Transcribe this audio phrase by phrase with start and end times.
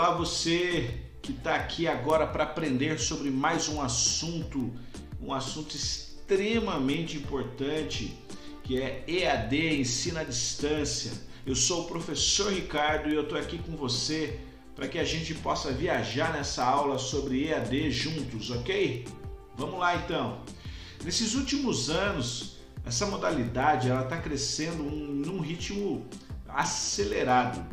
[0.00, 4.72] Olá, você que está aqui agora para aprender sobre mais um assunto,
[5.20, 8.16] um assunto extremamente importante
[8.62, 11.12] que é EAD, ensino à distância.
[11.44, 14.40] Eu sou o professor Ricardo e eu estou aqui com você
[14.74, 19.06] para que a gente possa viajar nessa aula sobre EAD juntos, ok?
[19.54, 20.40] Vamos lá então.
[21.04, 26.08] Nesses últimos anos, essa modalidade ela está crescendo num ritmo
[26.54, 27.64] acelerado.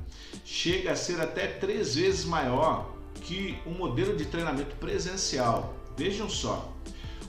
[0.46, 5.76] Chega a ser até três vezes maior que o modelo de treinamento presencial.
[5.98, 6.74] Vejam só,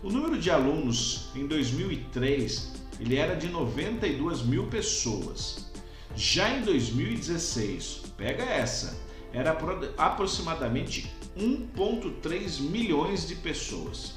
[0.02, 5.70] o número de alunos em 2003 ele era de 92 mil pessoas.
[6.16, 8.98] Já em 2016, pega essa,
[9.32, 9.56] era
[9.96, 14.14] aproximadamente 1,3 milhões de pessoas.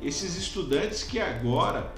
[0.00, 1.92] Esses estudantes que agora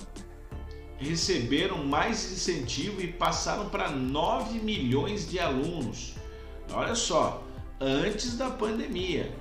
[1.01, 6.15] receberam mais incentivo e passaram para 9 milhões de alunos.
[6.73, 7.43] Olha só,
[7.81, 9.35] antes da pandemia.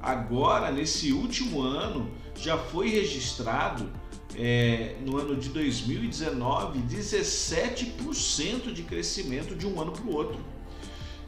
[0.00, 3.90] Agora, nesse último ano, já foi registrado
[4.36, 10.40] é, no ano de 2019 17% de crescimento de um ano para o outro.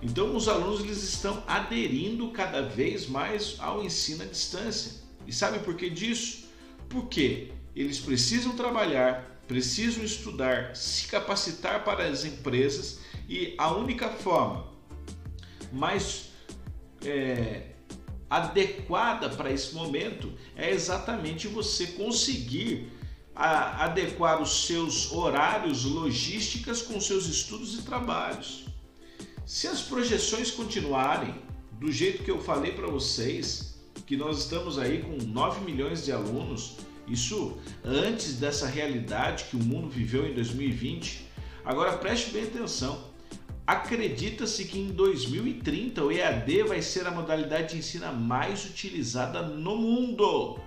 [0.03, 5.03] Então, os alunos eles estão aderindo cada vez mais ao ensino à distância.
[5.27, 6.44] E sabe por que disso?
[6.88, 14.72] Porque eles precisam trabalhar, precisam estudar, se capacitar para as empresas e a única forma
[15.72, 16.31] mais
[17.05, 17.71] é,
[18.31, 22.91] adequada para esse momento é exatamente você conseguir
[23.34, 28.65] a, adequar os seus horários, logísticas com seus estudos e trabalhos.
[29.44, 31.34] Se as projeções continuarem
[31.72, 33.75] do jeito que eu falei para vocês,
[34.06, 39.62] que nós estamos aí com 9 milhões de alunos, isso antes dessa realidade que o
[39.62, 41.28] mundo viveu em 2020.
[41.65, 43.12] Agora preste bem atenção.
[43.66, 49.76] Acredita-se que em 2030 o EAD vai ser a modalidade de ensino mais utilizada no
[49.76, 50.59] mundo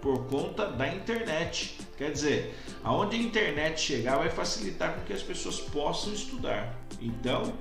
[0.00, 1.76] por conta da internet.
[1.98, 6.78] Quer dizer, aonde a internet chegar vai facilitar com que as pessoas possam estudar.
[7.00, 7.52] Então,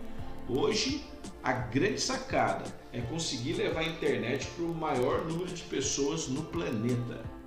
[0.48, 1.04] hoje
[1.44, 2.64] a grande sacada
[2.94, 7.39] é conseguir levar a internet para o maior número de pessoas no planeta.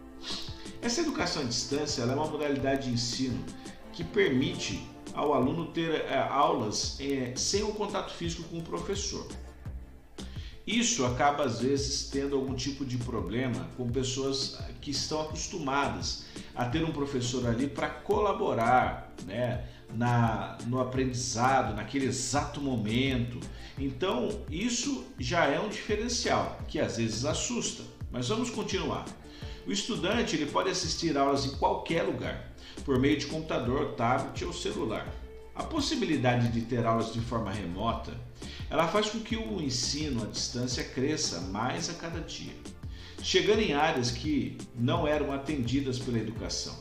[0.83, 3.39] Essa educação à distância é uma modalidade de ensino
[3.93, 4.85] que permite
[5.15, 9.29] ao aluno ter é, aulas é, sem o contato físico com o professor.
[10.67, 16.65] Isso acaba às vezes tendo algum tipo de problema com pessoas que estão acostumadas a
[16.65, 23.39] ter um professor ali para colaborar, né, na, no aprendizado, naquele exato momento.
[23.79, 27.85] Então, isso já é um diferencial que às vezes assusta.
[28.11, 29.05] Mas vamos continuar.
[29.67, 32.53] O estudante ele pode assistir aulas em qualquer lugar,
[32.85, 35.07] por meio de computador, tablet ou celular.
[35.55, 38.13] A possibilidade de ter aulas de forma remota,
[38.69, 42.55] ela faz com que o ensino à distância cresça mais a cada dia,
[43.23, 46.75] chegando em áreas que não eram atendidas pela educação.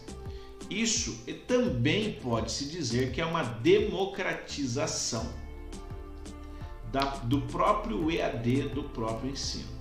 [0.70, 5.30] Isso também pode-se dizer que é uma democratização
[6.92, 9.81] da, do próprio EAD, do próprio ensino.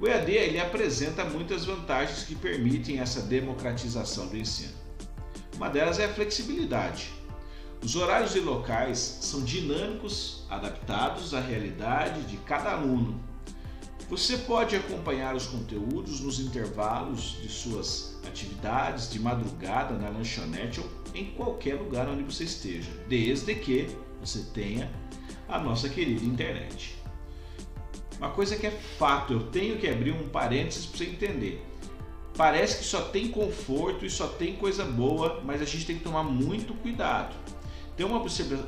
[0.00, 4.72] O EAD ele apresenta muitas vantagens que permitem essa democratização do ensino.
[5.54, 7.12] Uma delas é a flexibilidade.
[7.84, 13.20] Os horários e locais são dinâmicos, adaptados à realidade de cada aluno.
[14.08, 20.90] Você pode acompanhar os conteúdos nos intervalos de suas atividades, de madrugada, na lanchonete ou
[21.14, 24.90] em qualquer lugar onde você esteja, desde que você tenha
[25.46, 26.99] a nossa querida internet.
[28.20, 31.66] Uma coisa que é fato, eu tenho que abrir um parênteses para você entender.
[32.36, 36.04] Parece que só tem conforto e só tem coisa boa, mas a gente tem que
[36.04, 37.34] tomar muito cuidado.
[37.96, 38.22] Tem uma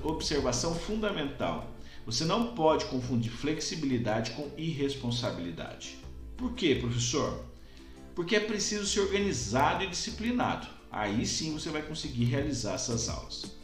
[0.04, 1.70] observação fundamental.
[2.06, 5.99] Você não pode confundir flexibilidade com irresponsabilidade.
[6.34, 7.44] Por quê, professor?
[8.14, 10.66] Porque é preciso ser organizado e disciplinado.
[10.90, 13.54] Aí sim você vai conseguir realizar essas aulas.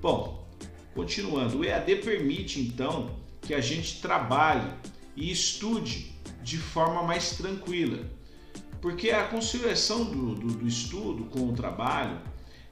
[0.00, 0.48] Bom,
[0.94, 3.10] continuando, o EAD permite então
[3.42, 4.72] que a gente trabalhe
[5.18, 6.12] e estude
[6.42, 7.98] de forma mais tranquila.
[8.80, 12.20] Porque a conciliação do, do, do, estudo com o trabalho,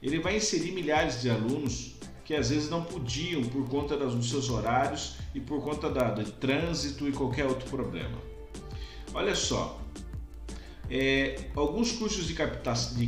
[0.01, 4.49] ele vai inserir milhares de alunos que às vezes não podiam por conta dos seus
[4.49, 8.17] horários e por conta da, do trânsito e qualquer outro problema.
[9.13, 9.81] Olha só,
[10.89, 12.33] é, alguns cursos de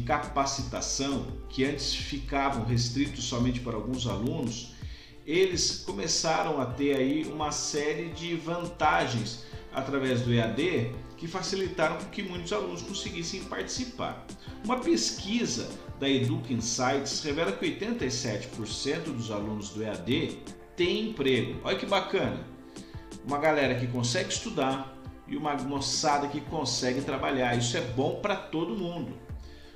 [0.05, 4.73] capacitação que antes ficavam restritos somente para alguns alunos,
[5.31, 12.23] eles começaram a ter aí uma série de vantagens através do EAD que facilitaram que
[12.23, 14.25] muitos alunos conseguissem participar.
[14.63, 20.39] Uma pesquisa da Educa Insights revela que 87% dos alunos do EAD
[20.75, 21.59] têm emprego.
[21.63, 22.59] Olha que bacana!
[23.25, 24.95] uma galera que consegue estudar
[25.27, 27.55] e uma moçada que consegue trabalhar.
[27.57, 29.13] Isso é bom para todo mundo.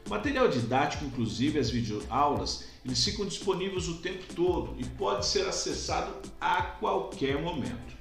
[0.09, 6.13] Material didático, inclusive as videoaulas, eles ficam disponíveis o tempo todo e pode ser acessado
[6.39, 7.94] a qualquer momento.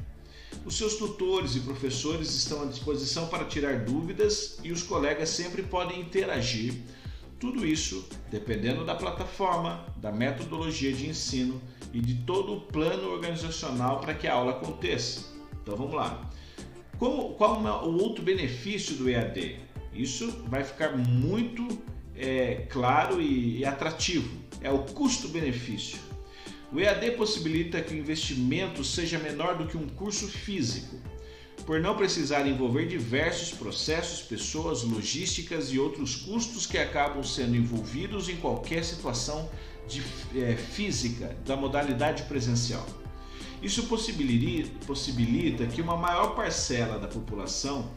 [0.64, 5.62] Os seus tutores e professores estão à disposição para tirar dúvidas e os colegas sempre
[5.62, 6.75] podem interagir.
[7.38, 11.60] Tudo isso dependendo da plataforma, da metodologia de ensino
[11.93, 15.32] e de todo o plano organizacional para que a aula aconteça.
[15.62, 16.31] Então vamos lá.
[16.98, 19.58] Como, qual é o outro benefício do EAD?
[19.93, 21.66] Isso vai ficar muito
[22.22, 24.30] é, claro e, e atrativo.
[24.60, 25.98] É o custo-benefício.
[26.72, 30.96] O EAD possibilita que o investimento seja menor do que um curso físico,
[31.66, 38.28] por não precisar envolver diversos processos, pessoas, logísticas e outros custos que acabam sendo envolvidos
[38.28, 39.50] em qualquer situação
[39.86, 40.02] de,
[40.40, 42.86] é, física da modalidade presencial.
[43.62, 47.90] Isso possibilita, que uma maior parcela da população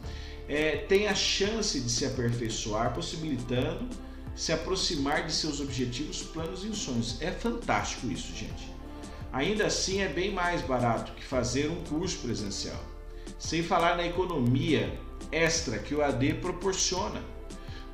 [0.48, 3.88] é, tenha a chance de se aperfeiçoar, possibilitando
[4.36, 7.20] se aproximar de seus objetivos, planos e sonhos.
[7.22, 8.70] É fantástico isso, gente.
[9.32, 12.80] Ainda assim, é bem mais barato que fazer um curso presencial.
[13.38, 14.98] Sem falar na economia
[15.32, 17.20] extra que o AD proporciona.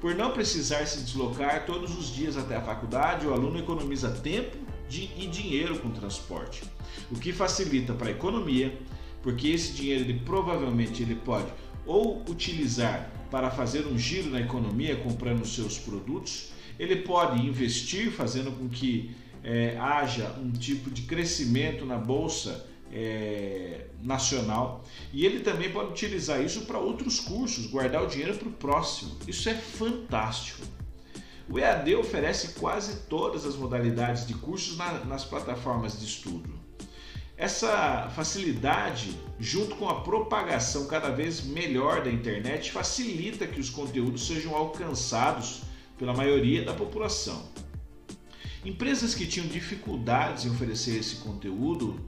[0.00, 4.56] Por não precisar se deslocar todos os dias até a faculdade, o aluno economiza tempo
[4.90, 6.64] e dinheiro com transporte,
[7.10, 8.78] o que facilita para a economia,
[9.22, 11.50] porque esse dinheiro ele provavelmente ele pode
[11.86, 18.52] ou utilizar para fazer um giro na economia comprando seus produtos, ele pode investir fazendo
[18.52, 24.84] com que é, haja um tipo de crescimento na bolsa é, nacional
[25.14, 29.16] e ele também pode utilizar isso para outros cursos, guardar o dinheiro para o próximo.
[29.26, 30.66] Isso é fantástico.
[31.48, 36.61] O EAD oferece quase todas as modalidades de cursos na, nas plataformas de estudo.
[37.36, 44.26] Essa facilidade, junto com a propagação cada vez melhor da internet, facilita que os conteúdos
[44.26, 45.62] sejam alcançados
[45.98, 47.42] pela maioria da população.
[48.64, 52.00] Empresas que tinham dificuldades em oferecer esse conteúdo,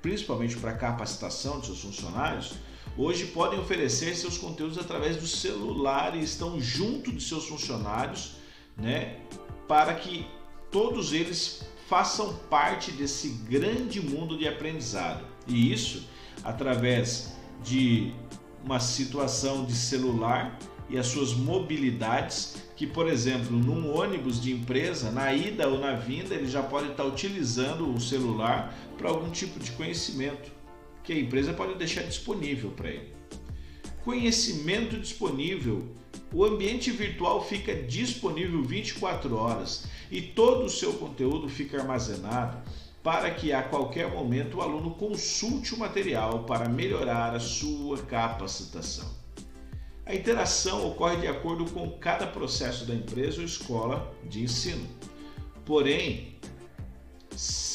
[0.00, 2.52] principalmente para capacitação de seus funcionários,
[2.96, 8.36] hoje podem oferecer seus conteúdos através do celular e estão junto de seus funcionários,
[8.76, 9.16] né,
[9.66, 10.26] para que
[10.70, 15.24] todos eles façam parte desse grande mundo de aprendizado.
[15.46, 16.06] E isso
[16.44, 18.12] através de
[18.64, 20.58] uma situação de celular
[20.90, 25.94] e as suas mobilidades, que, por exemplo, num ônibus de empresa, na ida ou na
[25.94, 30.50] vinda, ele já pode estar utilizando o celular para algum tipo de conhecimento
[31.04, 33.12] que a empresa pode deixar disponível para ele.
[34.08, 35.86] Conhecimento disponível.
[36.32, 42.56] O ambiente virtual fica disponível 24 horas e todo o seu conteúdo fica armazenado
[43.02, 49.10] para que a qualquer momento o aluno consulte o material para melhorar a sua capacitação.
[50.06, 54.88] A interação ocorre de acordo com cada processo da empresa ou escola de ensino.
[55.66, 56.34] Porém,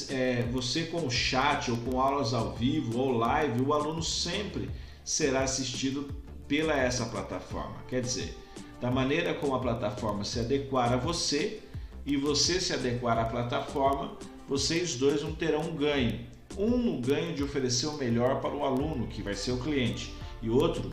[0.10, 4.68] é, você com o chat ou com aulas ao vivo ou live, o aluno sempre
[5.04, 6.23] será assistido
[6.54, 7.78] pela essa plataforma.
[7.88, 8.38] Quer dizer,
[8.80, 11.64] da maneira como a plataforma se adequar a você,
[12.06, 14.16] e você se adequar à plataforma,
[14.48, 16.20] vocês dois não terão um ganho.
[16.56, 20.14] Um no ganho de oferecer o melhor para o aluno, que vai ser o cliente,
[20.44, 20.92] e outro,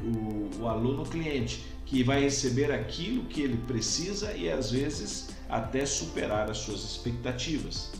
[0.00, 5.86] o, o aluno cliente, que vai receber aquilo que ele precisa e às vezes até
[5.86, 7.92] superar as suas expectativas.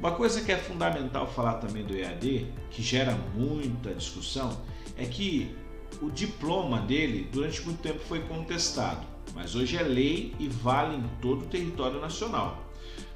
[0.00, 4.60] Uma coisa que é fundamental falar também do EAD, que gera muita discussão,
[4.96, 5.56] é que
[6.00, 11.08] o diploma dele durante muito tempo foi contestado mas hoje é lei e vale em
[11.20, 12.64] todo o território nacional.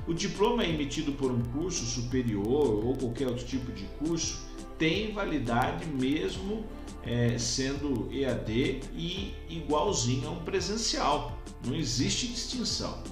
[0.06, 4.40] O diploma emitido por um curso superior ou qualquer outro tipo de curso
[4.78, 6.64] tem validade mesmo
[7.04, 11.38] é, sendo EAD e igualzinho a um presencial.
[11.64, 13.02] Não existe distinção.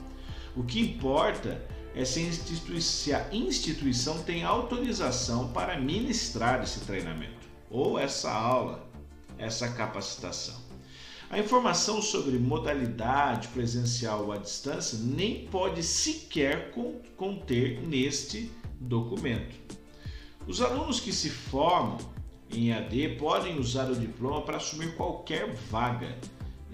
[0.56, 2.20] O que importa é se
[3.12, 8.89] a instituição tem autorização para ministrar esse treinamento ou essa aula,
[9.40, 10.54] essa capacitação.
[11.30, 16.72] A informação sobre modalidade presencial ou à distância nem pode sequer
[17.16, 19.54] conter neste documento.
[20.46, 21.98] Os alunos que se formam
[22.50, 26.18] em AD podem usar o diploma para assumir qualquer vaga.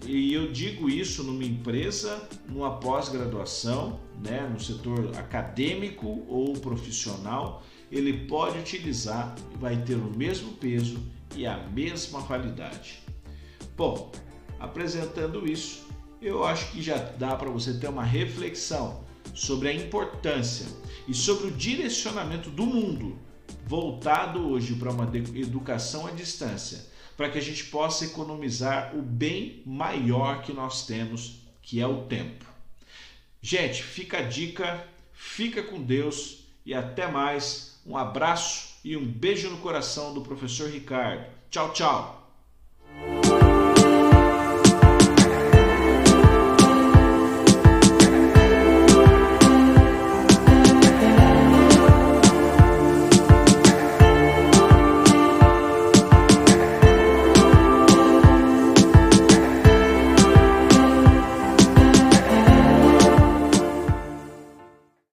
[0.06, 8.26] E eu digo isso numa empresa, numa pós-graduação, né, no setor acadêmico ou profissional, ele
[8.26, 10.99] pode utilizar e vai ter o mesmo peso
[11.37, 13.02] e a mesma validade.
[13.76, 14.11] Bom,
[14.59, 15.87] apresentando isso,
[16.21, 20.66] eu acho que já dá para você ter uma reflexão sobre a importância
[21.07, 23.19] e sobre o direcionamento do mundo
[23.66, 29.62] voltado hoje para uma educação à distância, para que a gente possa economizar o bem
[29.66, 32.45] maior que nós temos, que é o tempo.
[33.43, 37.81] Gente, fica a dica, fica com Deus e até mais.
[37.87, 41.26] Um abraço e um beijo no coração do professor Ricardo.
[41.50, 42.25] Tchau, tchau.